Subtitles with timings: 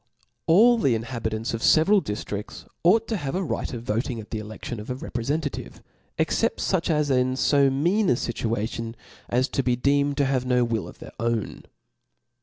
[0.47, 4.31] All the inhabitants of the ieveral diftrids ought to have a right of voting at
[4.31, 5.79] the eledtion of a re* prefentativej
[6.17, 8.95] except foch as are in fo mean a fitua tion,
[9.29, 11.65] as to be deemed to have no will of their own.